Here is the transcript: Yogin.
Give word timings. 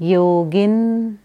Yogin. 0.00 1.18